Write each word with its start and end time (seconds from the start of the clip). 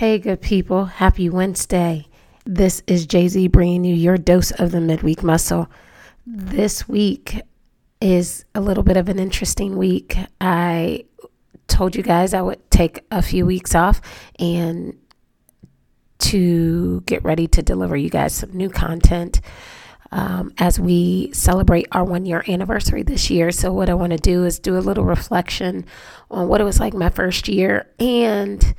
Hey, 0.00 0.18
good 0.18 0.40
people. 0.40 0.86
Happy 0.86 1.28
Wednesday. 1.28 2.06
This 2.46 2.82
is 2.86 3.04
Jay 3.04 3.28
Z 3.28 3.48
bringing 3.48 3.84
you 3.84 3.94
your 3.94 4.16
dose 4.16 4.50
of 4.50 4.72
the 4.72 4.80
midweek 4.80 5.22
muscle. 5.22 5.68
This 6.26 6.88
week 6.88 7.42
is 8.00 8.46
a 8.54 8.62
little 8.62 8.82
bit 8.82 8.96
of 8.96 9.10
an 9.10 9.18
interesting 9.18 9.76
week. 9.76 10.16
I 10.40 11.04
told 11.68 11.94
you 11.94 12.02
guys 12.02 12.32
I 12.32 12.40
would 12.40 12.70
take 12.70 13.04
a 13.10 13.20
few 13.20 13.44
weeks 13.44 13.74
off 13.74 14.00
and 14.38 14.96
to 16.20 17.02
get 17.02 17.22
ready 17.22 17.46
to 17.48 17.60
deliver 17.60 17.94
you 17.94 18.08
guys 18.08 18.32
some 18.34 18.56
new 18.56 18.70
content 18.70 19.42
um, 20.12 20.54
as 20.56 20.80
we 20.80 21.30
celebrate 21.34 21.88
our 21.92 22.04
one 22.04 22.24
year 22.24 22.42
anniversary 22.48 23.02
this 23.02 23.28
year. 23.28 23.50
So, 23.50 23.70
what 23.70 23.90
I 23.90 23.94
want 23.94 24.12
to 24.12 24.18
do 24.18 24.46
is 24.46 24.58
do 24.58 24.78
a 24.78 24.80
little 24.80 25.04
reflection 25.04 25.84
on 26.30 26.48
what 26.48 26.62
it 26.62 26.64
was 26.64 26.80
like 26.80 26.94
my 26.94 27.10
first 27.10 27.48
year 27.48 27.86
and 27.98 28.74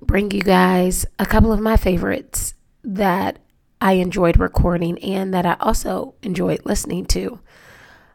bring 0.00 0.30
you 0.30 0.42
guys 0.42 1.06
a 1.18 1.26
couple 1.26 1.52
of 1.52 1.60
my 1.60 1.76
favorites 1.76 2.54
that 2.84 3.38
I 3.80 3.92
enjoyed 3.94 4.38
recording 4.38 4.98
and 4.98 5.32
that 5.34 5.46
I 5.46 5.56
also 5.60 6.14
enjoyed 6.22 6.60
listening 6.64 7.06
to. 7.06 7.40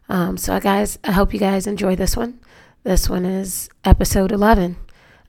Um, 0.08 0.36
so, 0.36 0.58
guys, 0.60 0.98
I 1.04 1.12
hope 1.12 1.32
you 1.32 1.40
guys 1.40 1.66
enjoy 1.66 1.96
this 1.96 2.16
one. 2.16 2.40
This 2.82 3.08
one 3.08 3.24
is 3.24 3.70
episode 3.84 4.32
11 4.32 4.76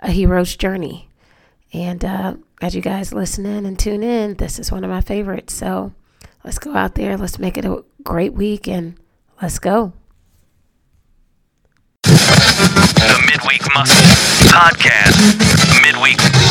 A 0.01 0.11
Hero's 0.11 0.55
Journey. 0.55 1.09
And 1.71 2.03
uh, 2.03 2.35
as 2.61 2.75
you 2.75 2.81
guys 2.81 3.13
listen 3.13 3.45
in 3.45 3.65
and 3.65 3.79
tune 3.79 4.03
in, 4.03 4.35
this 4.35 4.59
is 4.59 4.71
one 4.71 4.83
of 4.83 4.89
my 4.89 5.01
favorites. 5.01 5.53
So, 5.53 5.93
let's 6.43 6.59
go 6.59 6.75
out 6.75 6.95
there. 6.95 7.17
Let's 7.17 7.39
make 7.39 7.57
it 7.57 7.65
a 7.65 7.83
great 8.03 8.33
week 8.33 8.67
and 8.67 8.99
let's 9.41 9.59
go. 9.59 9.93
The 12.03 13.25
Midweek 13.27 13.61
Muscle 13.73 14.05
Podcast. 14.49 15.15
Midweek. 15.81 16.44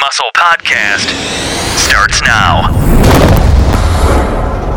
Muscle 0.00 0.30
Podcast 0.36 1.08
starts 1.76 2.22
now. 2.22 2.70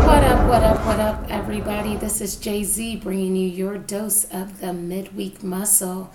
What 0.04 0.24
up, 0.24 0.48
what 0.48 0.62
up, 0.64 0.84
what 0.84 0.98
up, 0.98 1.30
everybody? 1.30 1.94
This 1.94 2.20
is 2.20 2.34
Jay 2.34 2.64
Z 2.64 2.96
bringing 2.96 3.36
you 3.36 3.48
your 3.48 3.78
dose 3.78 4.24
of 4.24 4.60
the 4.60 4.72
midweek 4.72 5.44
muscle. 5.44 6.10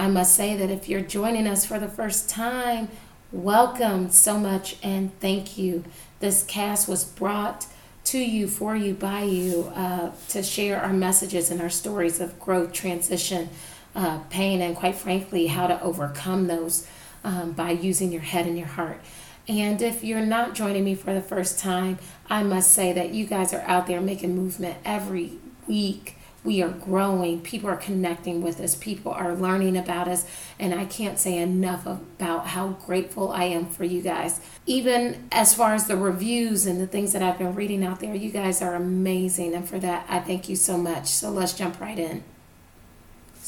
I 0.00 0.08
must 0.08 0.34
say 0.34 0.56
that 0.56 0.68
if 0.68 0.88
you're 0.88 1.00
joining 1.00 1.46
us 1.46 1.64
for 1.64 1.78
the 1.78 1.86
first 1.86 2.28
time, 2.28 2.88
welcome 3.30 4.10
so 4.10 4.36
much 4.36 4.76
and 4.82 5.16
thank 5.20 5.56
you. 5.56 5.84
This 6.18 6.42
cast 6.42 6.88
was 6.88 7.04
brought 7.04 7.66
to 8.06 8.18
you, 8.18 8.48
for 8.48 8.74
you, 8.74 8.94
by 8.94 9.22
you, 9.22 9.70
uh, 9.76 10.10
to 10.30 10.42
share 10.42 10.82
our 10.82 10.92
messages 10.92 11.52
and 11.52 11.60
our 11.60 11.70
stories 11.70 12.18
of 12.20 12.40
growth, 12.40 12.72
transition, 12.72 13.48
uh, 13.94 14.18
pain, 14.30 14.60
and 14.60 14.74
quite 14.74 14.96
frankly, 14.96 15.46
how 15.46 15.68
to 15.68 15.80
overcome 15.82 16.48
those 16.48 16.88
um, 17.24 17.52
by 17.52 17.70
using 17.70 18.12
your 18.12 18.22
head 18.22 18.46
and 18.46 18.58
your 18.58 18.68
heart. 18.68 19.00
And 19.48 19.82
if 19.82 20.04
you're 20.04 20.20
not 20.24 20.54
joining 20.54 20.84
me 20.84 20.94
for 20.94 21.12
the 21.12 21.20
first 21.20 21.58
time, 21.58 21.98
I 22.28 22.42
must 22.42 22.70
say 22.70 22.92
that 22.92 23.10
you 23.10 23.26
guys 23.26 23.52
are 23.52 23.62
out 23.62 23.86
there 23.86 24.00
making 24.00 24.36
movement 24.36 24.78
every 24.84 25.38
week. 25.66 26.16
We 26.42 26.62
are 26.62 26.70
growing. 26.70 27.42
People 27.42 27.68
are 27.68 27.76
connecting 27.76 28.42
with 28.42 28.60
us. 28.60 28.74
People 28.74 29.12
are 29.12 29.34
learning 29.34 29.76
about 29.76 30.08
us. 30.08 30.24
And 30.58 30.72
I 30.72 30.84
can't 30.84 31.18
say 31.18 31.36
enough 31.36 31.84
about 31.84 32.48
how 32.48 32.68
grateful 32.68 33.30
I 33.30 33.44
am 33.44 33.66
for 33.66 33.84
you 33.84 34.00
guys. 34.00 34.40
Even 34.66 35.28
as 35.32 35.52
far 35.52 35.74
as 35.74 35.86
the 35.86 35.96
reviews 35.96 36.64
and 36.64 36.80
the 36.80 36.86
things 36.86 37.12
that 37.12 37.22
I've 37.22 37.38
been 37.38 37.54
reading 37.54 37.84
out 37.84 38.00
there, 38.00 38.14
you 38.14 38.30
guys 38.30 38.62
are 38.62 38.74
amazing. 38.74 39.54
And 39.54 39.68
for 39.68 39.78
that, 39.80 40.06
I 40.08 40.20
thank 40.20 40.48
you 40.48 40.56
so 40.56 40.78
much. 40.78 41.08
So 41.08 41.30
let's 41.30 41.52
jump 41.52 41.80
right 41.80 41.98
in. 41.98 42.22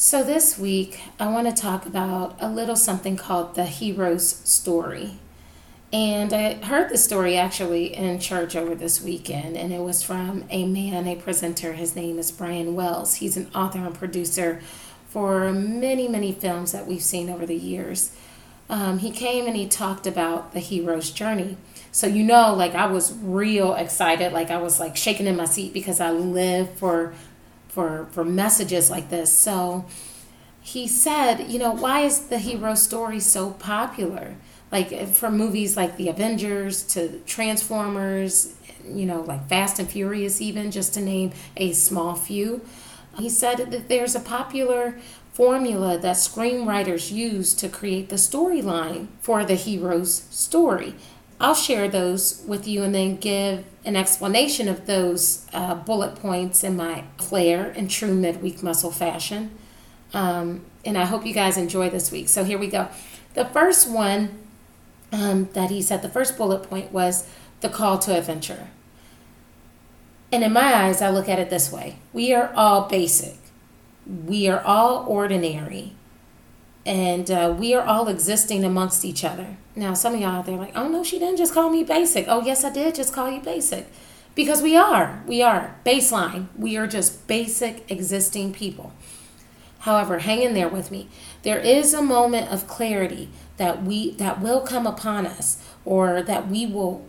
So, 0.04 0.24
this 0.24 0.58
week, 0.58 1.00
I 1.20 1.28
want 1.28 1.46
to 1.46 1.54
talk 1.54 1.86
about 1.86 2.34
a 2.40 2.48
little 2.48 2.74
something 2.74 3.16
called 3.16 3.54
the 3.54 3.66
hero's 3.66 4.28
story. 4.28 5.20
And 5.92 6.32
I 6.32 6.54
heard 6.54 6.90
the 6.90 6.98
story 6.98 7.36
actually 7.36 7.94
in 7.94 8.18
church 8.18 8.56
over 8.56 8.74
this 8.74 9.00
weekend, 9.00 9.56
and 9.56 9.72
it 9.72 9.78
was 9.78 10.02
from 10.02 10.44
a 10.50 10.66
man, 10.66 11.06
a 11.06 11.14
presenter. 11.14 11.74
His 11.74 11.94
name 11.94 12.18
is 12.18 12.32
Brian 12.32 12.74
Wells. 12.74 13.14
He's 13.14 13.36
an 13.36 13.48
author 13.54 13.78
and 13.78 13.94
producer 13.94 14.60
for 15.08 15.52
many, 15.52 16.08
many 16.08 16.32
films 16.32 16.72
that 16.72 16.88
we've 16.88 17.00
seen 17.00 17.30
over 17.30 17.46
the 17.46 17.54
years. 17.54 18.10
Um, 18.68 18.98
he 18.98 19.12
came 19.12 19.46
and 19.46 19.54
he 19.54 19.68
talked 19.68 20.08
about 20.08 20.52
the 20.52 20.58
hero's 20.58 21.12
journey. 21.12 21.58
So, 21.92 22.08
you 22.08 22.24
know, 22.24 22.54
like 22.54 22.74
I 22.74 22.86
was 22.86 23.12
real 23.18 23.74
excited, 23.74 24.32
like 24.32 24.50
I 24.50 24.58
was 24.58 24.80
like 24.80 24.96
shaking 24.96 25.26
in 25.26 25.36
my 25.36 25.44
seat 25.44 25.72
because 25.72 26.00
I 26.00 26.10
live 26.10 26.76
for 26.76 27.14
for 27.72 28.06
for 28.12 28.24
messages 28.24 28.90
like 28.90 29.08
this. 29.08 29.32
So 29.32 29.86
he 30.60 30.86
said, 30.86 31.50
you 31.50 31.58
know, 31.58 31.72
why 31.72 32.00
is 32.00 32.26
the 32.26 32.38
hero 32.38 32.74
story 32.74 33.18
so 33.18 33.50
popular? 33.52 34.36
Like 34.70 34.92
eh, 34.92 35.06
from 35.06 35.36
movies 35.36 35.76
like 35.76 35.96
The 35.96 36.08
Avengers 36.08 36.82
to 36.94 37.18
Transformers, 37.26 38.54
you 38.86 39.06
know, 39.06 39.22
like 39.22 39.48
Fast 39.48 39.78
and 39.78 39.90
Furious, 39.90 40.40
even 40.40 40.70
just 40.70 40.94
to 40.94 41.00
name 41.00 41.32
a 41.56 41.72
small 41.72 42.14
few. 42.14 42.60
He 43.18 43.28
said 43.28 43.70
that 43.70 43.88
there's 43.88 44.14
a 44.14 44.20
popular 44.20 44.94
formula 45.32 45.98
that 45.98 46.16
screenwriters 46.16 47.10
use 47.10 47.54
to 47.54 47.68
create 47.68 48.10
the 48.10 48.16
storyline 48.16 49.08
for 49.20 49.44
the 49.44 49.54
hero's 49.54 50.12
story. 50.30 50.94
I'll 51.42 51.56
share 51.56 51.88
those 51.88 52.40
with 52.46 52.68
you 52.68 52.84
and 52.84 52.94
then 52.94 53.16
give 53.16 53.64
an 53.84 53.96
explanation 53.96 54.68
of 54.68 54.86
those 54.86 55.44
uh, 55.52 55.74
bullet 55.74 56.14
points 56.14 56.62
in 56.62 56.76
my 56.76 57.02
flair 57.18 57.72
and 57.76 57.90
true 57.90 58.14
midweek 58.14 58.62
muscle 58.62 58.92
fashion. 58.92 59.50
Um, 60.14 60.64
and 60.84 60.96
I 60.96 61.04
hope 61.04 61.26
you 61.26 61.34
guys 61.34 61.56
enjoy 61.56 61.90
this 61.90 62.12
week. 62.12 62.28
So 62.28 62.44
here 62.44 62.58
we 62.58 62.68
go. 62.68 62.88
The 63.34 63.44
first 63.46 63.90
one 63.90 64.38
um, 65.10 65.48
that 65.54 65.68
he 65.68 65.82
said, 65.82 66.02
the 66.02 66.08
first 66.08 66.36
bullet 66.36 66.62
point 66.70 66.92
was 66.92 67.28
the 67.60 67.68
call 67.68 67.98
to 68.00 68.16
adventure. 68.16 68.68
And 70.30 70.44
in 70.44 70.52
my 70.52 70.72
eyes, 70.74 71.02
I 71.02 71.10
look 71.10 71.28
at 71.28 71.40
it 71.40 71.50
this 71.50 71.72
way 71.72 71.96
we 72.12 72.32
are 72.32 72.52
all 72.54 72.88
basic, 72.88 73.36
we 74.06 74.46
are 74.46 74.62
all 74.62 75.04
ordinary, 75.08 75.94
and 76.84 77.30
uh, 77.30 77.54
we 77.56 77.74
are 77.74 77.84
all 77.84 78.08
existing 78.08 78.64
amongst 78.64 79.04
each 79.04 79.24
other. 79.24 79.56
Now, 79.76 79.94
some 79.94 80.14
of 80.14 80.20
y'all 80.20 80.30
out 80.30 80.46
there 80.46 80.56
like, 80.56 80.76
oh 80.76 80.88
no, 80.88 81.04
she 81.04 81.18
didn't 81.18 81.38
just 81.38 81.54
call 81.54 81.70
me 81.70 81.84
basic. 81.84 82.26
Oh, 82.28 82.42
yes, 82.42 82.64
I 82.64 82.70
did 82.70 82.94
just 82.94 83.14
call 83.14 83.30
you 83.30 83.40
basic. 83.40 83.86
Because 84.34 84.62
we 84.62 84.76
are. 84.76 85.22
We 85.26 85.42
are. 85.42 85.76
Baseline. 85.84 86.48
We 86.56 86.76
are 86.76 86.86
just 86.86 87.26
basic 87.26 87.90
existing 87.90 88.52
people. 88.52 88.92
However, 89.80 90.20
hang 90.20 90.42
in 90.42 90.54
there 90.54 90.68
with 90.68 90.90
me. 90.90 91.08
There 91.42 91.58
is 91.58 91.92
a 91.92 92.02
moment 92.02 92.50
of 92.50 92.68
clarity 92.68 93.28
that 93.56 93.82
we 93.82 94.12
that 94.12 94.40
will 94.40 94.60
come 94.60 94.86
upon 94.86 95.26
us 95.26 95.62
or 95.84 96.22
that 96.22 96.48
we 96.48 96.66
will 96.66 97.06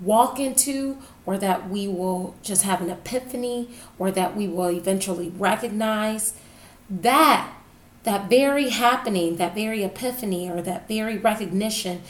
walk 0.00 0.38
into 0.38 0.98
or 1.26 1.38
that 1.38 1.68
we 1.68 1.88
will 1.88 2.34
just 2.42 2.62
have 2.62 2.80
an 2.80 2.90
epiphany 2.90 3.68
or 3.98 4.10
that 4.10 4.36
we 4.36 4.46
will 4.46 4.70
eventually 4.70 5.30
recognize 5.30 6.34
that 6.88 7.52
that 8.04 8.30
very 8.30 8.68
happening, 8.68 9.36
that 9.36 9.54
very 9.54 9.82
epiphany, 9.82 10.50
or 10.50 10.62
that 10.62 10.86
very 10.86 11.18
recognition 11.18 12.02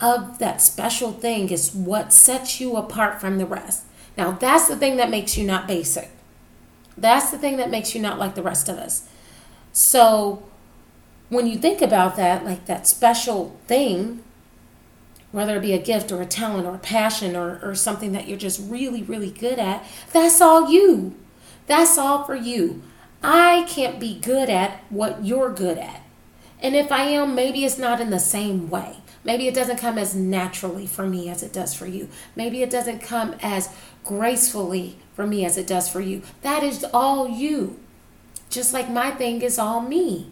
of 0.00 0.38
that 0.38 0.60
special 0.62 1.12
thing 1.12 1.50
is 1.50 1.74
what 1.74 2.12
sets 2.12 2.60
you 2.60 2.76
apart 2.76 3.20
from 3.20 3.38
the 3.38 3.46
rest. 3.46 3.84
Now, 4.16 4.32
that's 4.32 4.68
the 4.68 4.76
thing 4.76 4.96
that 4.96 5.10
makes 5.10 5.36
you 5.36 5.46
not 5.46 5.68
basic. 5.68 6.10
That's 6.96 7.30
the 7.30 7.38
thing 7.38 7.56
that 7.58 7.70
makes 7.70 7.94
you 7.94 8.00
not 8.00 8.18
like 8.18 8.34
the 8.34 8.42
rest 8.42 8.68
of 8.68 8.76
us. 8.76 9.08
So, 9.72 10.42
when 11.28 11.46
you 11.46 11.56
think 11.56 11.82
about 11.82 12.16
that, 12.16 12.44
like 12.44 12.66
that 12.66 12.86
special 12.86 13.56
thing, 13.66 14.24
whether 15.30 15.56
it 15.56 15.62
be 15.62 15.74
a 15.74 15.78
gift 15.78 16.10
or 16.10 16.22
a 16.22 16.26
talent 16.26 16.66
or 16.66 16.74
a 16.74 16.78
passion 16.78 17.36
or, 17.36 17.60
or 17.62 17.74
something 17.74 18.12
that 18.12 18.26
you're 18.26 18.38
just 18.38 18.60
really, 18.70 19.02
really 19.02 19.30
good 19.30 19.58
at, 19.58 19.84
that's 20.12 20.40
all 20.40 20.70
you. 20.70 21.14
That's 21.66 21.98
all 21.98 22.24
for 22.24 22.34
you. 22.34 22.82
I 23.22 23.64
can't 23.68 23.98
be 23.98 24.18
good 24.18 24.48
at 24.48 24.82
what 24.90 25.24
you're 25.24 25.52
good 25.52 25.78
at. 25.78 26.02
And 26.60 26.74
if 26.74 26.90
I 26.90 27.02
am, 27.02 27.34
maybe 27.34 27.64
it's 27.64 27.78
not 27.78 28.00
in 28.00 28.10
the 28.10 28.20
same 28.20 28.68
way. 28.68 28.96
Maybe 29.24 29.46
it 29.46 29.54
doesn't 29.54 29.78
come 29.78 29.98
as 29.98 30.14
naturally 30.14 30.86
for 30.86 31.06
me 31.06 31.28
as 31.28 31.42
it 31.42 31.52
does 31.52 31.74
for 31.74 31.86
you. 31.86 32.08
Maybe 32.34 32.62
it 32.62 32.70
doesn't 32.70 33.00
come 33.00 33.34
as 33.42 33.68
gracefully 34.04 34.96
for 35.14 35.26
me 35.26 35.44
as 35.44 35.58
it 35.58 35.66
does 35.66 35.88
for 35.88 36.00
you. 36.00 36.22
That 36.42 36.62
is 36.62 36.84
all 36.94 37.28
you. 37.28 37.78
Just 38.50 38.72
like 38.72 38.88
my 38.88 39.10
thing 39.10 39.42
is 39.42 39.58
all 39.58 39.80
me. 39.80 40.30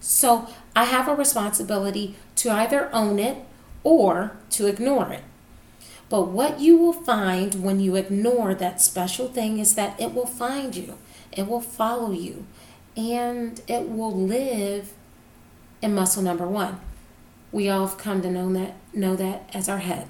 So 0.00 0.48
I 0.74 0.84
have 0.84 1.08
a 1.08 1.14
responsibility 1.14 2.16
to 2.36 2.50
either 2.50 2.90
own 2.92 3.18
it 3.18 3.38
or 3.82 4.36
to 4.50 4.66
ignore 4.66 5.12
it. 5.12 5.22
But 6.08 6.28
what 6.28 6.60
you 6.60 6.76
will 6.76 6.92
find 6.92 7.62
when 7.62 7.80
you 7.80 7.96
ignore 7.96 8.54
that 8.54 8.80
special 8.80 9.28
thing 9.28 9.58
is 9.58 9.74
that 9.74 10.00
it 10.00 10.14
will 10.14 10.26
find 10.26 10.74
you. 10.76 10.98
It 11.32 11.48
will 11.48 11.60
follow 11.60 12.12
you 12.12 12.46
and 12.96 13.60
it 13.66 13.88
will 13.88 14.14
live 14.14 14.92
in 15.82 15.94
muscle 15.94 16.22
number 16.22 16.46
one. 16.46 16.80
We 17.52 17.68
all 17.68 17.86
have 17.86 17.98
come 17.98 18.22
to 18.22 18.30
know 18.30 18.52
that 18.52 18.74
know 18.94 19.16
that 19.16 19.50
as 19.52 19.68
our 19.68 19.78
head. 19.78 20.08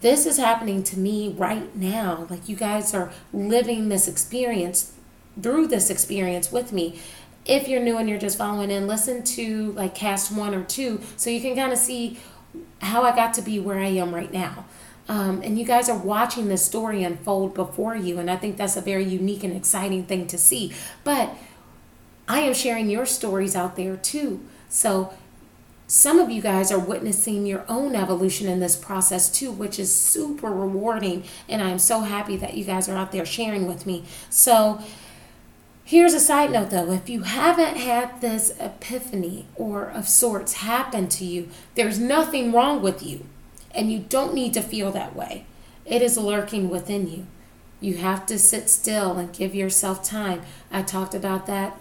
This 0.00 0.24
is 0.24 0.38
happening 0.38 0.82
to 0.84 0.98
me 0.98 1.34
right 1.36 1.76
now. 1.76 2.26
Like 2.30 2.48
you 2.48 2.56
guys 2.56 2.94
are 2.94 3.12
living 3.32 3.90
this 3.90 4.08
experience 4.08 4.92
through 5.40 5.68
this 5.68 5.90
experience 5.90 6.50
with 6.50 6.72
me. 6.72 6.98
if 7.46 7.68
you're 7.68 7.80
new 7.80 7.96
and 7.96 8.08
you're 8.08 8.18
just 8.18 8.38
following 8.38 8.70
in, 8.70 8.86
listen 8.86 9.22
to 9.24 9.72
like 9.72 9.94
cast 9.94 10.30
one 10.32 10.54
or 10.54 10.62
two 10.64 11.00
so 11.16 11.30
you 11.30 11.40
can 11.40 11.56
kind 11.56 11.72
of 11.72 11.78
see 11.78 12.18
how 12.80 13.02
I 13.02 13.14
got 13.14 13.34
to 13.34 13.42
be 13.42 13.58
where 13.58 13.78
I 13.78 13.88
am 13.88 14.14
right 14.14 14.32
now. 14.32 14.64
Um, 15.08 15.42
and 15.42 15.58
you 15.58 15.64
guys 15.64 15.88
are 15.88 15.98
watching 15.98 16.48
this 16.48 16.64
story 16.64 17.02
unfold 17.02 17.54
before 17.54 17.96
you, 17.96 18.18
and 18.18 18.30
I 18.30 18.36
think 18.36 18.56
that's 18.56 18.76
a 18.76 18.80
very 18.80 19.04
unique 19.04 19.42
and 19.42 19.56
exciting 19.56 20.04
thing 20.04 20.26
to 20.28 20.38
see. 20.38 20.72
But 21.02 21.36
I 22.28 22.40
am 22.40 22.54
sharing 22.54 22.88
your 22.88 23.06
stories 23.06 23.56
out 23.56 23.74
there 23.74 23.96
too. 23.96 24.40
So 24.68 25.12
some 25.88 26.20
of 26.20 26.30
you 26.30 26.40
guys 26.40 26.70
are 26.70 26.78
witnessing 26.78 27.44
your 27.44 27.64
own 27.68 27.96
evolution 27.96 28.48
in 28.48 28.60
this 28.60 28.76
process 28.76 29.28
too, 29.28 29.50
which 29.50 29.80
is 29.80 29.92
super 29.92 30.48
rewarding. 30.48 31.24
And 31.48 31.60
I'm 31.60 31.80
so 31.80 32.02
happy 32.02 32.36
that 32.36 32.54
you 32.54 32.64
guys 32.64 32.88
are 32.88 32.96
out 32.96 33.10
there 33.10 33.26
sharing 33.26 33.66
with 33.66 33.86
me. 33.86 34.04
So, 34.30 34.80
here's 35.90 36.14
a 36.14 36.20
side 36.20 36.52
note 36.52 36.70
though 36.70 36.92
if 36.92 37.10
you 37.10 37.22
haven't 37.22 37.76
had 37.76 38.20
this 38.20 38.56
epiphany 38.60 39.44
or 39.56 39.86
of 39.86 40.08
sorts 40.08 40.52
happen 40.54 41.08
to 41.08 41.24
you, 41.24 41.48
there's 41.74 41.98
nothing 41.98 42.52
wrong 42.52 42.80
with 42.80 43.02
you. 43.02 43.26
And 43.72 43.90
you 43.92 43.98
don't 43.98 44.32
need 44.32 44.54
to 44.54 44.62
feel 44.62 44.92
that 44.92 45.16
way. 45.16 45.46
It 45.84 46.00
is 46.00 46.16
lurking 46.16 46.70
within 46.70 47.10
you. 47.10 47.26
You 47.80 47.94
have 47.96 48.24
to 48.26 48.38
sit 48.38 48.70
still 48.70 49.18
and 49.18 49.32
give 49.32 49.52
yourself 49.52 50.04
time. 50.04 50.42
I 50.70 50.82
talked 50.82 51.14
about 51.14 51.46
that 51.46 51.76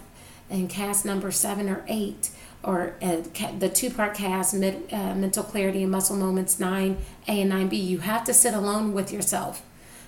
in 0.50 0.67
cast 0.67 1.06
number 1.06 1.29
seven 1.29 1.69
or 1.69 1.83
eight 1.88 2.31
or 2.63 2.95
uh, 3.03 3.17
the 3.59 3.69
two 3.69 3.91
part 3.91 4.15
cast, 4.15 4.56
mid, 4.56 4.91
uh, 4.91 5.13
Mental 5.13 5.44
Clarity 5.44 5.83
and 5.83 5.91
Muscle 5.91 6.17
Moments 6.17 6.56
9A 6.59 6.97
and 7.27 7.51
9B, 7.51 7.85
you 7.85 8.00
have 8.00 8.23
to 8.23 8.33
sit 8.33 8.56
alone 8.56 8.91
with 8.91 9.13
yourself 9.13 9.61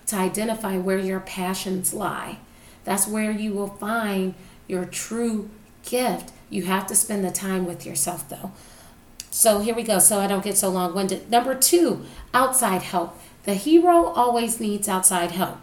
to 0.07 0.15
identify 0.15 0.77
where 0.77 0.97
your 0.97 1.19
passions 1.19 1.93
lie. 1.93 2.39
That's 2.83 3.07
where 3.07 3.31
you 3.31 3.53
will 3.53 3.67
find 3.67 4.33
your 4.67 4.85
true 4.85 5.49
gift. 5.83 6.31
You 6.49 6.63
have 6.63 6.87
to 6.87 6.95
spend 6.95 7.23
the 7.23 7.31
time 7.31 7.65
with 7.65 7.85
yourself, 7.85 8.27
though. 8.29 8.51
So 9.29 9.59
here 9.59 9.75
we 9.75 9.83
go, 9.83 9.99
so 9.99 10.19
I 10.19 10.27
don't 10.27 10.43
get 10.43 10.57
so 10.57 10.69
long 10.69 10.93
winded. 10.93 11.29
Number 11.31 11.55
two, 11.55 12.05
outside 12.33 12.81
help. 12.81 13.17
The 13.43 13.55
hero 13.55 14.07
always 14.07 14.59
needs 14.59 14.89
outside 14.89 15.31
help. 15.31 15.57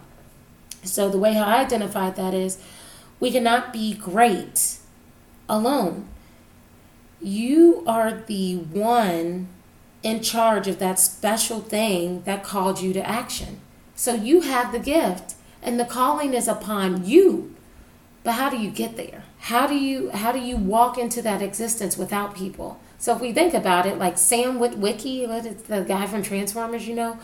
So 0.83 1.09
the 1.09 1.19
way 1.19 1.33
how 1.33 1.43
I 1.43 1.61
identified 1.61 2.15
that 2.15 2.33
is 2.33 2.57
we 3.19 3.31
cannot 3.31 3.71
be 3.71 3.93
great 3.93 4.77
alone 5.47 6.07
you 7.21 7.83
are 7.85 8.23
the 8.27 8.55
one 8.55 9.47
in 10.01 10.21
charge 10.21 10.67
of 10.67 10.79
that 10.79 10.99
special 10.99 11.59
thing 11.59 12.21
that 12.23 12.43
called 12.43 12.81
you 12.81 12.93
to 12.93 13.07
action. 13.07 13.59
So 13.95 14.13
you 14.13 14.41
have 14.41 14.71
the 14.71 14.79
gift 14.79 15.35
and 15.61 15.79
the 15.79 15.85
calling 15.85 16.33
is 16.33 16.47
upon 16.47 17.05
you. 17.05 17.55
But 18.23 18.33
how 18.33 18.49
do 18.49 18.57
you 18.57 18.69
get 18.69 18.97
there? 18.97 19.23
How 19.39 19.67
do 19.67 19.75
you 19.75 20.09
how 20.11 20.31
do 20.31 20.39
you 20.39 20.57
walk 20.57 20.97
into 20.97 21.21
that 21.21 21.41
existence 21.41 21.97
without 21.97 22.35
people? 22.35 22.79
So 22.97 23.15
if 23.15 23.21
we 23.21 23.31
think 23.31 23.53
about 23.53 23.85
it, 23.85 23.97
like 23.97 24.17
Sam 24.17 24.59
Witwicky, 24.59 25.25
the 25.67 25.81
guy 25.81 26.05
from 26.05 26.21
Transformers, 26.21 26.87
you 26.87 26.95
know, 26.95 27.17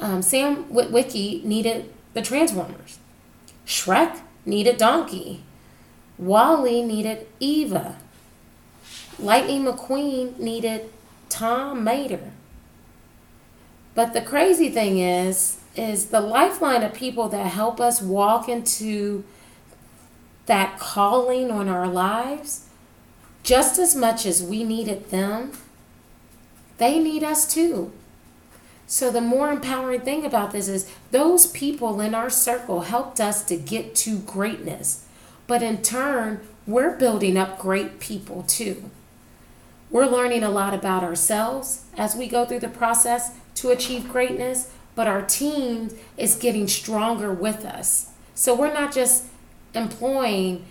um, 0.00 0.22
Sam 0.22 0.64
Witwicky 0.64 1.44
needed 1.44 1.92
the 2.14 2.22
Transformers. 2.22 2.98
Shrek 3.64 4.20
needed 4.44 4.76
Donkey. 4.76 5.44
WALL-E 6.18 6.82
needed 6.82 7.26
Eva. 7.38 7.96
Lightning 9.18 9.64
McQueen 9.64 10.38
needed 10.38 10.90
Tow 11.28 11.74
Mater. 11.74 12.32
But 13.94 14.12
the 14.12 14.20
crazy 14.20 14.68
thing 14.68 14.98
is, 14.98 15.59
is 15.76 16.06
the 16.06 16.20
lifeline 16.20 16.82
of 16.82 16.94
people 16.94 17.28
that 17.28 17.46
help 17.46 17.80
us 17.80 18.02
walk 18.02 18.48
into 18.48 19.24
that 20.46 20.78
calling 20.78 21.50
on 21.50 21.68
our 21.68 21.86
lives, 21.86 22.66
just 23.42 23.78
as 23.78 23.94
much 23.94 24.26
as 24.26 24.42
we 24.42 24.64
needed 24.64 25.10
them, 25.10 25.52
they 26.78 26.98
need 26.98 27.22
us 27.22 27.46
too. 27.52 27.92
So, 28.86 29.10
the 29.10 29.20
more 29.20 29.52
empowering 29.52 30.00
thing 30.00 30.26
about 30.26 30.50
this 30.50 30.66
is 30.66 30.90
those 31.12 31.46
people 31.46 32.00
in 32.00 32.12
our 32.12 32.28
circle 32.28 32.80
helped 32.80 33.20
us 33.20 33.44
to 33.44 33.56
get 33.56 33.94
to 33.96 34.18
greatness. 34.18 35.06
But 35.46 35.62
in 35.62 35.82
turn, 35.82 36.40
we're 36.66 36.96
building 36.96 37.36
up 37.36 37.58
great 37.58 38.00
people 38.00 38.42
too. 38.42 38.90
We're 39.90 40.06
learning 40.06 40.42
a 40.42 40.50
lot 40.50 40.74
about 40.74 41.04
ourselves 41.04 41.84
as 41.96 42.16
we 42.16 42.26
go 42.26 42.44
through 42.44 42.60
the 42.60 42.68
process 42.68 43.36
to 43.56 43.70
achieve 43.70 44.10
greatness, 44.10 44.72
but 45.00 45.08
our 45.08 45.22
team 45.22 45.88
is 46.18 46.36
getting 46.36 46.68
stronger 46.68 47.32
with 47.32 47.64
us. 47.64 48.10
So 48.34 48.54
we're 48.54 48.70
not 48.70 48.92
just 48.92 49.24
employing 49.72 50.66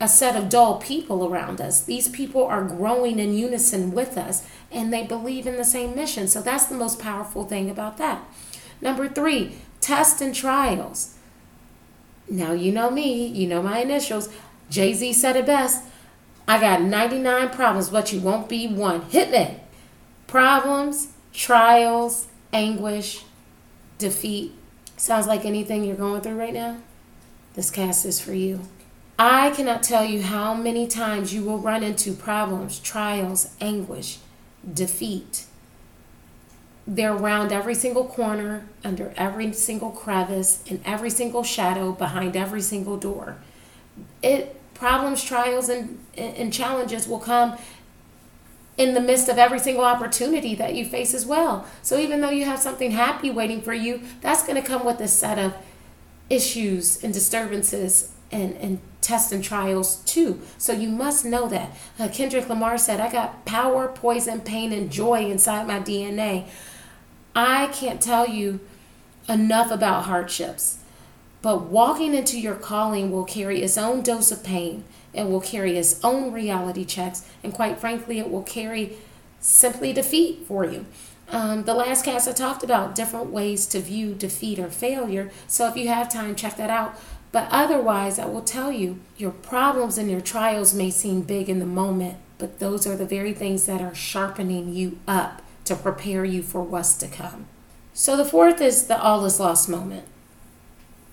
a 0.00 0.06
set 0.06 0.36
of 0.36 0.48
dull 0.48 0.78
people 0.78 1.26
around 1.26 1.60
us. 1.60 1.82
These 1.82 2.06
people 2.10 2.44
are 2.44 2.62
growing 2.62 3.18
in 3.18 3.36
unison 3.36 3.90
with 3.90 4.16
us 4.16 4.46
and 4.70 4.92
they 4.92 5.02
believe 5.02 5.48
in 5.48 5.56
the 5.56 5.64
same 5.64 5.96
mission. 5.96 6.28
So 6.28 6.42
that's 6.42 6.66
the 6.66 6.76
most 6.76 7.00
powerful 7.00 7.42
thing 7.42 7.68
about 7.68 7.98
that. 7.98 8.22
Number 8.80 9.08
three, 9.08 9.56
test 9.80 10.20
and 10.20 10.32
trials. 10.32 11.16
Now, 12.30 12.52
you 12.52 12.70
know 12.70 12.88
me, 12.88 13.26
you 13.26 13.48
know 13.48 13.64
my 13.64 13.80
initials. 13.80 14.28
Jay 14.70 14.94
Z 14.94 15.12
said 15.14 15.34
it 15.34 15.46
best 15.46 15.82
I 16.46 16.60
got 16.60 16.82
99 16.82 17.48
problems, 17.48 17.88
but 17.88 18.12
you 18.12 18.20
won't 18.20 18.48
be 18.48 18.68
one. 18.68 19.00
Hit 19.10 19.32
me. 19.32 19.58
Problems, 20.28 21.08
trials, 21.32 22.28
anguish, 22.54 23.24
defeat. 23.98 24.52
Sounds 24.96 25.26
like 25.26 25.44
anything 25.44 25.84
you're 25.84 25.96
going 25.96 26.22
through 26.22 26.36
right 26.36 26.54
now? 26.54 26.78
This 27.54 27.70
cast 27.70 28.06
is 28.06 28.20
for 28.20 28.32
you. 28.32 28.60
I 29.18 29.50
cannot 29.50 29.82
tell 29.82 30.04
you 30.04 30.22
how 30.22 30.54
many 30.54 30.86
times 30.86 31.34
you 31.34 31.44
will 31.44 31.58
run 31.58 31.82
into 31.82 32.12
problems, 32.12 32.78
trials, 32.78 33.50
anguish, 33.60 34.18
defeat. 34.72 35.44
They're 36.86 37.14
around 37.14 37.52
every 37.52 37.74
single 37.74 38.04
corner, 38.04 38.66
under 38.84 39.12
every 39.16 39.52
single 39.52 39.90
crevice, 39.90 40.62
in 40.66 40.80
every 40.84 41.10
single 41.10 41.42
shadow, 41.42 41.92
behind 41.92 42.36
every 42.36 42.60
single 42.60 42.96
door. 42.96 43.36
It 44.22 44.60
problems, 44.74 45.22
trials, 45.22 45.68
and, 45.68 45.98
and 46.16 46.52
challenges 46.52 47.06
will 47.06 47.20
come 47.20 47.56
in 48.76 48.94
the 48.94 49.00
midst 49.00 49.28
of 49.28 49.38
every 49.38 49.58
single 49.58 49.84
opportunity 49.84 50.54
that 50.54 50.74
you 50.74 50.84
face 50.84 51.14
as 51.14 51.24
well. 51.24 51.66
So 51.82 51.98
even 51.98 52.20
though 52.20 52.30
you 52.30 52.44
have 52.44 52.58
something 52.58 52.90
happy 52.90 53.30
waiting 53.30 53.62
for 53.62 53.74
you, 53.74 54.00
that's 54.20 54.44
going 54.46 54.60
to 54.60 54.66
come 54.66 54.84
with 54.84 55.00
a 55.00 55.08
set 55.08 55.38
of 55.38 55.54
issues 56.28 57.02
and 57.04 57.12
disturbances 57.12 58.12
and, 58.32 58.56
and 58.56 58.80
tests 59.00 59.30
and 59.30 59.44
trials 59.44 59.96
too. 60.04 60.40
So 60.58 60.72
you 60.72 60.88
must 60.88 61.24
know 61.24 61.48
that. 61.48 61.76
Uh, 61.98 62.08
Kendrick 62.08 62.48
Lamar 62.48 62.78
said, 62.78 62.98
I 62.98 63.12
got 63.12 63.44
power, 63.44 63.88
poison, 63.88 64.40
pain, 64.40 64.72
and 64.72 64.90
joy 64.90 65.30
inside 65.30 65.66
my 65.66 65.78
DNA. 65.78 66.48
I 67.36 67.68
can't 67.68 68.00
tell 68.00 68.28
you 68.28 68.60
enough 69.28 69.70
about 69.70 70.04
hardships. 70.04 70.78
But 71.42 71.64
walking 71.64 72.14
into 72.14 72.40
your 72.40 72.54
calling 72.54 73.10
will 73.10 73.24
carry 73.24 73.60
its 73.62 73.76
own 73.76 74.02
dose 74.02 74.32
of 74.32 74.42
pain. 74.42 74.84
It 75.14 75.28
will 75.28 75.40
carry 75.40 75.76
its 75.76 76.02
own 76.04 76.32
reality 76.32 76.84
checks. 76.84 77.28
And 77.42 77.52
quite 77.52 77.78
frankly, 77.78 78.18
it 78.18 78.30
will 78.30 78.42
carry 78.42 78.96
simply 79.40 79.92
defeat 79.92 80.46
for 80.46 80.64
you. 80.64 80.86
Um, 81.30 81.64
the 81.64 81.74
last 81.74 82.04
cast 82.04 82.28
I 82.28 82.32
talked 82.32 82.62
about 82.62 82.94
different 82.94 83.30
ways 83.30 83.66
to 83.66 83.80
view 83.80 84.14
defeat 84.14 84.58
or 84.58 84.70
failure. 84.70 85.30
So 85.46 85.66
if 85.68 85.76
you 85.76 85.88
have 85.88 86.12
time, 86.12 86.34
check 86.34 86.56
that 86.56 86.70
out. 86.70 86.98
But 87.32 87.48
otherwise, 87.50 88.18
I 88.18 88.26
will 88.26 88.42
tell 88.42 88.70
you 88.70 89.00
your 89.16 89.30
problems 89.30 89.98
and 89.98 90.10
your 90.10 90.20
trials 90.20 90.74
may 90.74 90.90
seem 90.90 91.22
big 91.22 91.48
in 91.48 91.58
the 91.58 91.66
moment, 91.66 92.18
but 92.38 92.60
those 92.60 92.86
are 92.86 92.96
the 92.96 93.06
very 93.06 93.32
things 93.32 93.66
that 93.66 93.80
are 93.80 93.94
sharpening 93.94 94.72
you 94.72 94.98
up 95.08 95.42
to 95.64 95.74
prepare 95.74 96.24
you 96.24 96.42
for 96.42 96.62
what's 96.62 96.94
to 96.94 97.08
come. 97.08 97.46
So 97.92 98.16
the 98.16 98.24
fourth 98.24 98.60
is 98.60 98.86
the 98.86 99.00
all 99.00 99.24
is 99.24 99.40
lost 99.40 99.68
moment 99.68 100.06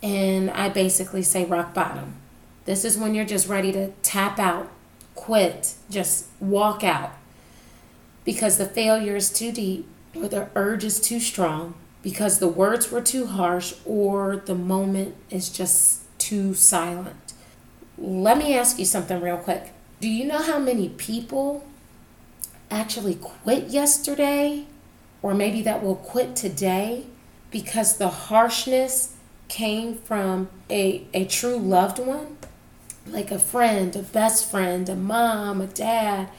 and 0.04 0.50
I 0.52 0.70
basically 0.70 1.22
say 1.24 1.46
rock 1.46 1.74
bottom. 1.74 2.16
This 2.66 2.86
is 2.86 2.98
when 2.98 3.16
you're 3.16 3.26
just 3.26 3.48
ready 3.48 3.72
to 3.72 3.92
tap 4.04 4.40
out, 4.40 4.70
quit, 5.16 5.74
just 5.90 6.28
walk 6.40 6.84
out 6.84 7.12
because 8.24 8.58
the 8.58 8.66
failure 8.66 9.16
is 9.16 9.32
too 9.32 9.52
deep 9.52 9.88
or 10.16 10.28
the 10.28 10.50
urge 10.56 10.84
is 10.84 11.00
too 11.00 11.20
strong 11.20 11.74
because 12.04 12.40
the 12.40 12.48
words 12.48 12.92
were 12.92 13.02
too 13.02 13.26
harsh 13.28 13.74
or 13.86 14.38
the 14.46 14.56
moment 14.56 15.16
is 15.30 15.50
just 15.50 16.02
too 16.20 16.54
silent. 16.54 17.34
Let 17.98 18.38
me 18.38 18.56
ask 18.56 18.80
you 18.80 18.86
something 18.86 19.22
real 19.22 19.38
quick. 19.38 19.72
Do 20.00 20.08
you 20.08 20.26
know 20.26 20.42
how 20.42 20.60
many 20.60 20.90
people 20.90 21.66
actually 22.70 23.16
quit 23.16 23.68
yesterday 23.68 24.66
or 25.22 25.34
maybe 25.34 25.62
that 25.62 25.84
will 25.84 25.96
quit 25.96 26.36
today 26.36 27.06
because 27.52 27.98
the 27.98 28.10
harshness 28.10 29.16
came 29.48 29.96
from 29.96 30.50
a, 30.70 31.06
a 31.14 31.26
true 31.26 31.58
loved 31.58 32.00
one, 32.00 32.38
like 33.08 33.32
a 33.32 33.40
friend, 33.40 33.96
a 33.96 34.04
best 34.04 34.50
friend, 34.50 34.88
a 34.90 34.96
mom, 34.96 35.62
a 35.62 35.68
dad, 35.68 36.30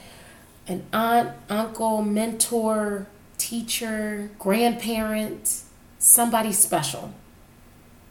an 0.67 0.83
aunt, 0.93 1.31
uncle, 1.49 2.01
mentor, 2.01 3.07
teacher, 3.37 4.29
grandparent, 4.39 5.61
somebody 5.99 6.51
special 6.51 7.13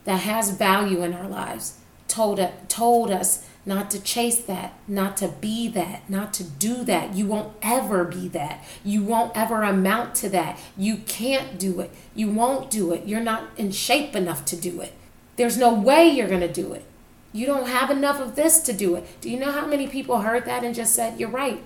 that 0.04 0.20
has 0.20 0.50
value 0.50 1.02
in 1.02 1.14
our 1.14 1.28
lives, 1.28 1.78
told, 2.08 2.40
told 2.68 3.10
us 3.10 3.46
not 3.64 3.90
to 3.92 4.02
chase 4.02 4.40
that, 4.42 4.74
not 4.88 5.16
to 5.16 5.28
be 5.28 5.68
that, 5.68 6.08
not 6.10 6.34
to 6.34 6.44
do 6.44 6.82
that. 6.84 7.14
You 7.14 7.26
won't 7.26 7.54
ever 7.62 8.04
be 8.04 8.28
that. 8.28 8.64
You 8.84 9.02
won't 9.02 9.36
ever 9.36 9.62
amount 9.62 10.16
to 10.16 10.28
that. 10.30 10.58
You 10.76 10.96
can't 10.98 11.58
do 11.58 11.80
it. 11.80 11.90
You 12.14 12.28
won't 12.28 12.70
do 12.70 12.92
it. 12.92 13.06
You're 13.06 13.20
not 13.20 13.44
in 13.56 13.70
shape 13.70 14.16
enough 14.16 14.44
to 14.46 14.56
do 14.56 14.80
it. 14.80 14.94
There's 15.36 15.56
no 15.56 15.72
way 15.72 16.08
you're 16.08 16.28
going 16.28 16.40
to 16.40 16.52
do 16.52 16.72
it. 16.72 16.84
You 17.32 17.46
don't 17.46 17.68
have 17.68 17.90
enough 17.90 18.20
of 18.20 18.36
this 18.36 18.60
to 18.60 18.72
do 18.72 18.94
it. 18.94 19.20
Do 19.20 19.30
you 19.30 19.38
know 19.38 19.52
how 19.52 19.66
many 19.66 19.88
people 19.88 20.20
heard 20.20 20.44
that 20.44 20.64
and 20.64 20.74
just 20.74 20.94
said, 20.94 21.18
You're 21.18 21.30
right, 21.30 21.62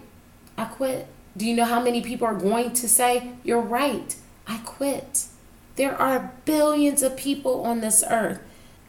I 0.56 0.66
quit? 0.66 1.08
Do 1.36 1.46
you 1.46 1.54
know 1.54 1.64
how 1.64 1.82
many 1.82 2.00
people 2.00 2.26
are 2.26 2.34
going 2.34 2.72
to 2.74 2.88
say, 2.88 3.32
You're 3.42 3.60
right, 3.60 4.14
I 4.46 4.58
quit? 4.58 5.26
There 5.74 6.00
are 6.00 6.32
billions 6.44 7.02
of 7.02 7.16
people 7.16 7.64
on 7.64 7.80
this 7.80 8.02
earth, 8.08 8.40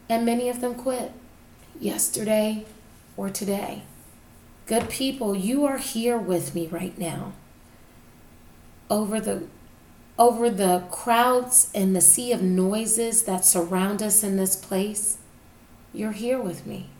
and 0.08 0.24
many 0.24 0.48
of 0.48 0.60
them 0.60 0.74
quit 0.74 1.12
yesterday 1.78 2.64
or 3.16 3.28
today. 3.28 3.82
Good 4.66 4.88
people, 4.88 5.34
you 5.34 5.64
are 5.66 5.78
here 5.78 6.16
with 6.16 6.54
me 6.54 6.66
right 6.66 6.96
now. 6.96 7.32
Over 8.90 9.20
the 9.20 9.46
over 10.18 10.50
the 10.50 10.82
crowds 10.90 11.70
and 11.74 11.94
the 11.94 12.00
sea 12.00 12.32
of 12.32 12.42
noises 12.42 13.22
that 13.22 13.44
surround 13.44 14.02
us 14.02 14.24
in 14.24 14.36
this 14.36 14.56
place, 14.56 15.17
you're 15.92 16.12
here 16.12 16.40
with 16.40 16.66
me. 16.66 16.90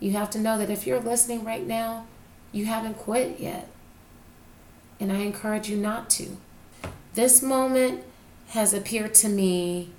You 0.00 0.12
have 0.12 0.30
to 0.30 0.38
know 0.38 0.58
that 0.58 0.70
if 0.70 0.86
you're 0.86 1.00
listening 1.00 1.44
right 1.44 1.66
now, 1.66 2.06
you 2.50 2.66
haven't 2.66 2.98
quit 2.98 3.38
yet. 3.38 3.68
And 4.98 5.12
I 5.12 5.18
encourage 5.18 5.68
you 5.68 5.76
not 5.76 6.10
to. 6.10 6.36
This 7.14 7.42
moment 7.42 8.04
has 8.48 8.74
appeared 8.74 9.14
to 9.14 9.28
me 9.28 9.90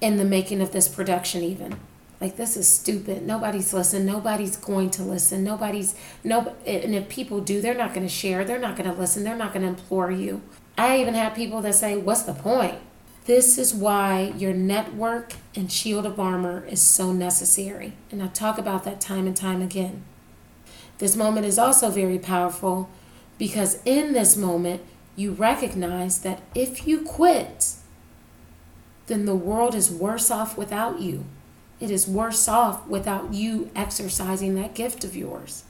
in 0.00 0.16
the 0.16 0.24
making 0.24 0.60
of 0.60 0.72
this 0.72 0.88
production, 0.88 1.42
even. 1.42 1.78
Like 2.20 2.36
this 2.36 2.56
is 2.56 2.68
stupid. 2.68 3.26
Nobody's 3.26 3.72
listening. 3.72 4.06
Nobody's 4.06 4.56
going 4.56 4.90
to 4.90 5.02
listen. 5.02 5.42
Nobody's 5.42 5.94
no. 6.22 6.54
And 6.66 6.94
if 6.94 7.08
people 7.08 7.40
do, 7.40 7.62
they're 7.62 7.74
not 7.74 7.94
going 7.94 8.06
to 8.06 8.12
share. 8.12 8.44
They're 8.44 8.58
not 8.58 8.76
going 8.76 8.90
to 8.90 8.98
listen. 8.98 9.24
They're 9.24 9.36
not 9.36 9.54
going 9.54 9.62
to 9.62 9.68
implore 9.68 10.10
you. 10.10 10.42
I 10.76 11.00
even 11.00 11.14
have 11.14 11.34
people 11.34 11.62
that 11.62 11.74
say, 11.74 11.96
"What's 11.96 12.22
the 12.22 12.34
point?" 12.34 12.78
This 13.26 13.58
is 13.58 13.74
why 13.74 14.32
your 14.36 14.54
network 14.54 15.34
and 15.54 15.70
shield 15.70 16.06
of 16.06 16.18
armor 16.18 16.64
is 16.66 16.80
so 16.80 17.12
necessary. 17.12 17.92
And 18.10 18.22
I 18.22 18.28
talk 18.28 18.58
about 18.58 18.84
that 18.84 19.00
time 19.00 19.26
and 19.26 19.36
time 19.36 19.60
again. 19.60 20.04
This 20.98 21.16
moment 21.16 21.46
is 21.46 21.58
also 21.58 21.90
very 21.90 22.18
powerful 22.18 22.88
because 23.38 23.80
in 23.84 24.12
this 24.12 24.36
moment, 24.36 24.82
you 25.16 25.32
recognize 25.32 26.20
that 26.20 26.40
if 26.54 26.86
you 26.86 27.02
quit, 27.02 27.74
then 29.06 29.26
the 29.26 29.34
world 29.34 29.74
is 29.74 29.90
worse 29.90 30.30
off 30.30 30.56
without 30.56 31.00
you. 31.00 31.24
It 31.78 31.90
is 31.90 32.06
worse 32.06 32.48
off 32.48 32.86
without 32.86 33.32
you 33.34 33.70
exercising 33.74 34.54
that 34.54 34.74
gift 34.74 35.04
of 35.04 35.16
yours. 35.16 35.64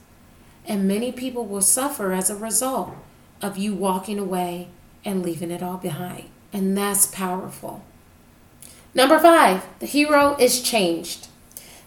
And 0.66 0.86
many 0.86 1.10
people 1.10 1.46
will 1.46 1.62
suffer 1.62 2.12
as 2.12 2.30
a 2.30 2.36
result 2.36 2.94
of 3.40 3.56
you 3.56 3.74
walking 3.74 4.18
away 4.18 4.68
and 5.04 5.22
leaving 5.22 5.50
it 5.50 5.62
all 5.62 5.78
behind. 5.78 6.28
And 6.52 6.76
that's 6.76 7.06
powerful. 7.06 7.82
Number 8.94 9.18
five, 9.18 9.66
the 9.78 9.86
hero 9.86 10.36
is 10.38 10.60
changed. 10.60 11.28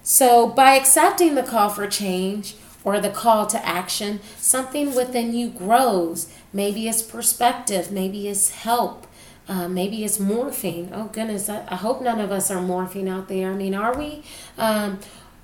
So, 0.03 0.47
by 0.47 0.75
accepting 0.75 1.35
the 1.35 1.43
call 1.43 1.69
for 1.69 1.87
change 1.87 2.55
or 2.83 2.99
the 2.99 3.09
call 3.09 3.45
to 3.47 3.65
action, 3.65 4.19
something 4.37 4.93
within 4.95 5.33
you 5.33 5.49
grows. 5.49 6.31
Maybe 6.51 6.87
it's 6.87 7.01
perspective, 7.01 7.91
maybe 7.91 8.27
it's 8.27 8.51
help, 8.51 9.07
uh, 9.47 9.67
maybe 9.67 10.03
it's 10.03 10.19
morphine. 10.19 10.89
Oh, 10.93 11.05
goodness, 11.05 11.49
I, 11.49 11.65
I, 11.69 11.75
hope 11.75 12.01
none 12.01 12.19
of 12.19 12.31
us 12.31 12.51
are 12.51 12.61
morphine 12.61 13.07
out 13.07 13.27
there. 13.27 13.51
I 13.51 13.55
mean, 13.55 13.75
are 13.75 13.97
we? 13.97 14.23
Um, 14.57 14.99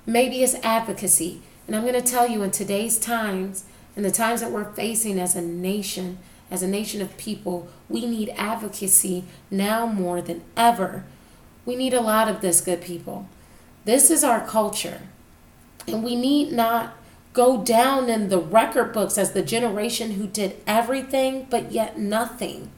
maybe 0.06 0.42
it's 0.42 0.54
advocacy. 0.56 1.42
And 1.66 1.76
I'm 1.76 1.82
going 1.82 1.94
to 1.94 2.02
tell 2.02 2.28
you 2.28 2.42
in 2.42 2.50
today's 2.50 2.98
times, 2.98 3.64
in 3.96 4.02
the 4.02 4.10
times 4.10 4.40
that 4.40 4.50
we're 4.50 4.72
facing 4.72 5.18
as 5.18 5.36
a 5.36 5.42
nation, 5.42 6.18
as 6.50 6.62
a 6.62 6.68
nation 6.68 7.00
of 7.00 7.16
people, 7.16 7.68
we 7.88 8.06
need 8.06 8.32
advocacy 8.36 9.24
now 9.50 9.86
more 9.86 10.20
than 10.20 10.42
ever. 10.56 11.04
We 11.64 11.76
need 11.76 11.94
a 11.94 12.00
lot 12.00 12.28
of 12.28 12.40
this, 12.40 12.60
good 12.60 12.80
people. 12.80 13.28
This 13.84 14.10
is 14.10 14.24
our 14.24 14.46
culture. 14.46 15.02
And 15.86 16.02
we 16.02 16.16
need 16.16 16.52
not 16.52 16.94
go 17.32 17.62
down 17.62 18.08
in 18.08 18.28
the 18.28 18.38
record 18.38 18.92
books 18.92 19.16
as 19.16 19.32
the 19.32 19.42
generation 19.42 20.12
who 20.12 20.26
did 20.26 20.56
everything 20.66 21.46
but 21.48 21.72
yet 21.72 21.98
nothing. 21.98 22.70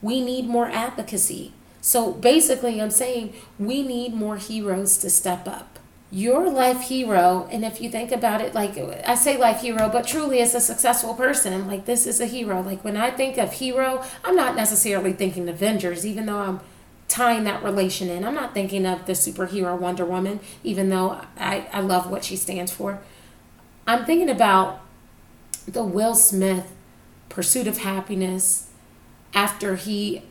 We 0.00 0.20
need 0.20 0.46
more 0.46 0.68
advocacy. 0.68 1.52
So 1.80 2.12
basically, 2.12 2.80
I'm 2.80 2.90
saying 2.90 3.34
we 3.58 3.82
need 3.82 4.14
more 4.14 4.36
heroes 4.36 4.98
to 4.98 5.10
step 5.10 5.46
up 5.46 5.78
your 6.12 6.50
life 6.50 6.82
hero 6.82 7.48
and 7.50 7.64
if 7.64 7.80
you 7.80 7.88
think 7.88 8.12
about 8.12 8.42
it 8.42 8.54
like 8.54 8.76
i 9.06 9.14
say 9.14 9.38
life 9.38 9.62
hero 9.62 9.88
but 9.88 10.06
truly 10.06 10.40
as 10.40 10.54
a 10.54 10.60
successful 10.60 11.14
person 11.14 11.66
like 11.66 11.86
this 11.86 12.06
is 12.06 12.20
a 12.20 12.26
hero. 12.26 12.60
Like 12.60 12.84
when 12.84 12.98
i 12.98 13.10
think 13.10 13.38
of 13.38 13.54
hero 13.54 14.04
i'm 14.22 14.36
not 14.36 14.54
necessarily 14.54 15.14
thinking 15.14 15.48
avengers 15.48 16.04
even 16.04 16.26
though 16.26 16.38
i'm 16.38 16.60
tying 17.08 17.44
that 17.44 17.62
relation 17.62 18.08
in. 18.08 18.24
I'm 18.24 18.34
not 18.34 18.54
thinking 18.54 18.86
of 18.86 19.04
the 19.04 19.12
superhero 19.12 19.78
wonder 19.78 20.04
woman 20.04 20.40
even 20.62 20.90
though 20.90 21.20
i, 21.38 21.66
I 21.72 21.80
love 21.80 22.10
what 22.10 22.24
she 22.24 22.36
stands 22.36 22.72
for. 22.72 23.00
I'm 23.86 24.04
thinking 24.04 24.30
about 24.30 24.80
the 25.66 25.82
will 25.82 26.14
smith 26.14 26.72
pursuit 27.30 27.66
of 27.66 27.78
happiness 27.78 28.68
after 29.34 29.76
he 29.76 30.22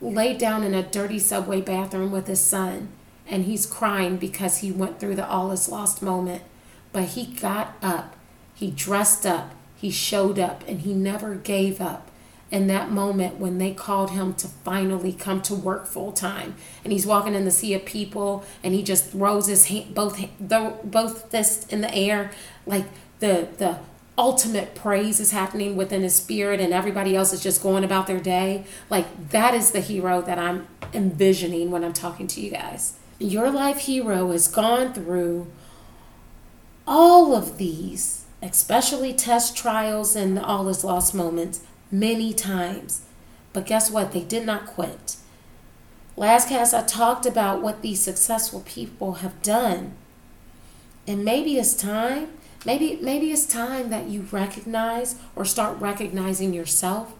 laid 0.00 0.38
down 0.38 0.62
in 0.62 0.72
a 0.72 0.82
dirty 0.82 1.18
subway 1.18 1.60
bathroom 1.60 2.12
with 2.12 2.28
his 2.28 2.40
son 2.40 2.88
and 3.28 3.44
he's 3.44 3.66
crying 3.66 4.16
because 4.16 4.58
he 4.58 4.70
went 4.70 5.00
through 5.00 5.16
the 5.16 5.26
all 5.26 5.50
is 5.52 5.68
lost 5.68 6.02
moment. 6.02 6.42
But 6.92 7.04
he 7.04 7.26
got 7.26 7.76
up, 7.82 8.16
he 8.54 8.70
dressed 8.70 9.24
up, 9.24 9.52
he 9.76 9.90
showed 9.90 10.38
up, 10.38 10.62
and 10.68 10.80
he 10.80 10.92
never 10.92 11.34
gave 11.34 11.80
up. 11.80 12.08
In 12.50 12.66
that 12.66 12.90
moment 12.90 13.38
when 13.38 13.56
they 13.56 13.72
called 13.72 14.10
him 14.10 14.34
to 14.34 14.46
finally 14.46 15.14
come 15.14 15.40
to 15.42 15.54
work 15.54 15.86
full 15.86 16.12
time, 16.12 16.54
and 16.84 16.92
he's 16.92 17.06
walking 17.06 17.34
in 17.34 17.46
the 17.46 17.50
sea 17.50 17.72
of 17.72 17.86
people, 17.86 18.44
and 18.62 18.74
he 18.74 18.82
just 18.82 19.10
throws 19.10 19.46
his 19.46 19.68
hand, 19.68 19.94
both 19.94 20.20
both 20.38 21.30
fists 21.30 21.66
in 21.72 21.80
the 21.80 21.94
air, 21.94 22.30
like 22.66 22.84
the 23.20 23.48
the 23.56 23.78
ultimate 24.18 24.74
praise 24.74 25.18
is 25.18 25.30
happening 25.30 25.74
within 25.74 26.02
his 26.02 26.14
spirit 26.14 26.60
and 26.60 26.72
everybody 26.74 27.16
else 27.16 27.32
is 27.32 27.42
just 27.42 27.62
going 27.62 27.82
about 27.82 28.06
their 28.06 28.20
day 28.20 28.62
like 28.90 29.30
that 29.30 29.54
is 29.54 29.70
the 29.70 29.80
hero 29.80 30.20
that 30.20 30.38
i'm 30.38 30.66
envisioning 30.92 31.70
when 31.70 31.82
i'm 31.82 31.94
talking 31.94 32.26
to 32.26 32.40
you 32.40 32.50
guys 32.50 32.98
your 33.22 33.50
life 33.50 33.78
hero 33.80 34.30
has 34.32 34.48
gone 34.48 34.92
through 34.92 35.46
all 36.86 37.34
of 37.34 37.58
these, 37.58 38.24
especially 38.42 39.12
test 39.12 39.56
trials 39.56 40.16
and 40.16 40.38
all 40.38 40.66
his 40.66 40.84
lost 40.84 41.14
moments, 41.14 41.60
many 41.90 42.32
times. 42.32 43.02
But 43.52 43.66
guess 43.66 43.90
what? 43.90 44.12
They 44.12 44.22
did 44.22 44.46
not 44.46 44.66
quit. 44.66 45.16
Last 46.16 46.48
cast, 46.48 46.74
I 46.74 46.82
talked 46.82 47.24
about 47.24 47.62
what 47.62 47.82
these 47.82 48.02
successful 48.02 48.60
people 48.60 49.14
have 49.14 49.40
done. 49.42 49.94
And 51.06 51.24
maybe 51.24 51.58
it's 51.58 51.74
time, 51.74 52.28
maybe, 52.64 52.98
maybe 53.00 53.32
it's 53.32 53.46
time 53.46 53.90
that 53.90 54.08
you 54.08 54.26
recognize 54.30 55.16
or 55.34 55.44
start 55.44 55.80
recognizing 55.80 56.52
yourself 56.52 57.14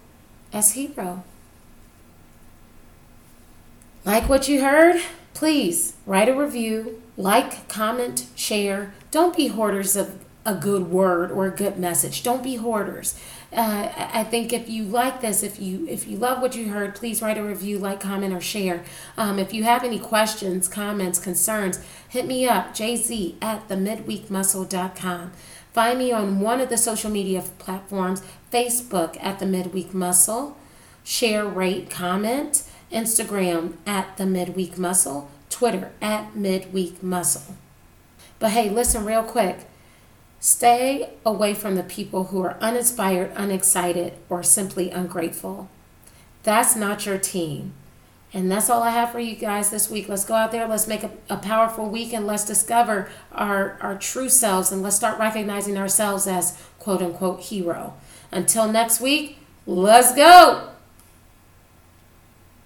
as 0.53 0.73
hero. 0.73 1.25
Like 4.05 4.29
what 4.29 4.49
you 4.49 4.61
heard? 4.63 5.01
Please 5.35 5.95
write 6.07 6.29
a 6.29 6.35
review, 6.35 7.03
like, 7.17 7.69
comment, 7.69 8.27
share. 8.35 8.93
Don't 9.11 9.37
be 9.37 9.49
hoarders 9.49 9.97
of 9.97 10.25
a 10.45 10.55
good 10.55 10.91
word 10.91 11.31
or 11.31 11.47
a 11.47 11.51
good 11.51 11.79
message. 11.79 12.23
Don't 12.23 12.43
be 12.43 12.57
hoarders. 12.57 13.19
Uh, 13.53 13.93
I 13.97 14.25
think 14.25 14.53
if 14.53 14.69
you 14.69 14.85
like 14.85 15.21
this, 15.21 15.43
if 15.43 15.61
you 15.61 15.87
if 15.87 16.09
you 16.09 16.17
love 16.17 16.41
what 16.41 16.57
you 16.57 16.71
heard, 16.71 16.95
please 16.95 17.21
write 17.21 17.37
a 17.37 17.43
review, 17.43 17.79
like, 17.79 18.01
comment, 18.01 18.33
or 18.33 18.41
share. 18.41 18.83
Um, 19.19 19.39
if 19.39 19.53
you 19.53 19.65
have 19.65 19.85
any 19.85 19.99
questions, 19.99 20.69
comments, 20.69 21.19
concerns, 21.19 21.79
hit 22.09 22.27
me 22.27 22.49
up, 22.49 22.75
jz 22.75 23.35
at 23.43 23.69
themidweekmuscle.com. 23.69 25.33
Find 25.73 25.99
me 25.99 26.13
on 26.13 26.41
one 26.41 26.61
of 26.61 26.69
the 26.69 26.77
social 26.77 27.11
media 27.11 27.43
platforms, 27.59 28.23
Facebook 28.51 29.17
at 29.23 29.39
the 29.39 29.47
Midweek 29.47 29.95
Muscle. 29.95 30.57
Share, 31.05 31.47
rate, 31.47 31.91
comment. 31.91 32.63
Instagram 32.93 33.77
at 33.87 34.17
the 34.17 34.27
Midweek 34.27 34.79
Muscle, 34.79 35.31
Twitter 35.51 35.93
at 36.01 36.37
Midweek 36.37 37.03
Muscle. 37.03 37.57
But 38.39 38.51
hey, 38.53 38.71
listen 38.71 39.05
real 39.05 39.23
quick. 39.23 39.69
Stay 40.41 41.11
away 41.25 41.55
from 41.55 41.77
the 41.77 41.85
people 41.85 42.25
who 42.25 42.43
are 42.43 42.59
uninspired, 42.61 43.31
unexcited, 43.37 44.15
or 44.29 44.43
simply 44.43 44.91
ungrateful. 44.91 45.69
That's 46.43 46.75
not 46.75 47.07
your 47.07 47.19
team. 47.19 47.75
And 48.35 48.51
that's 48.51 48.71
all 48.71 48.83
I 48.83 48.91
have 48.91 49.13
for 49.13 49.21
you 49.21 49.37
guys 49.37 49.71
this 49.71 49.91
week. 49.91 50.09
Let's 50.09 50.25
go 50.25 50.35
out 50.35 50.53
there, 50.53 50.67
let's 50.67 50.89
make 50.89 51.05
a, 51.05 51.11
a 51.29 51.37
powerful 51.37 51.89
week, 51.89 52.13
and 52.13 52.27
let's 52.27 52.45
discover 52.45 53.09
our, 53.31 53.79
our 53.81 53.97
true 53.97 54.29
selves 54.29 54.73
and 54.73 54.83
let's 54.83 54.97
start 54.97 55.19
recognizing 55.19 55.77
ourselves 55.77 56.27
as 56.27 56.59
quote 56.79 57.03
unquote 57.03 57.41
hero. 57.41 57.95
Until 58.33 58.73
next 58.73 59.01
week, 59.01 59.39
let's 59.67 60.15
go. 60.15 60.72